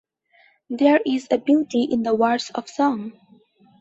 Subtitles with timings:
[0.71, 3.13] There is a beauty in the words of song.